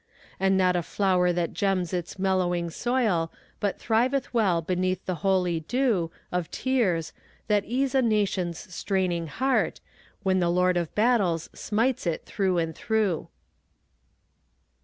And 0.39 0.57
not 0.57 0.75
a 0.75 0.81
flower 0.81 1.31
that 1.31 1.53
gems 1.53 1.93
its 1.93 2.17
mellowing 2.17 2.71
soil 2.71 3.31
But 3.59 3.77
thriveth 3.77 4.33
well 4.33 4.59
beneath 4.59 5.05
the 5.05 5.13
holy 5.21 5.59
dew 5.59 6.09
Of 6.31 6.49
tears, 6.49 7.13
that 7.45 7.65
ease 7.65 7.93
a 7.93 8.01
nation's 8.01 8.57
straining 8.73 9.27
heart 9.27 9.79
When 10.23 10.39
the 10.39 10.49
Lord 10.49 10.75
of 10.75 10.95
Battles 10.95 11.51
smites 11.53 12.07
it 12.07 12.25
through 12.25 12.57
and 12.57 12.73
through. 12.73 13.27